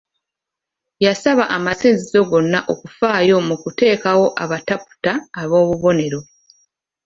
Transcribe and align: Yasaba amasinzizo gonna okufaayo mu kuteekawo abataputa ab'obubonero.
Yasaba 1.05 1.43
amasinzizo 1.55 2.21
gonna 2.29 2.59
okufaayo 2.73 3.35
mu 3.47 3.55
kuteekawo 3.61 4.25
abataputa 4.43 5.11
ab'obubonero. 5.41 6.19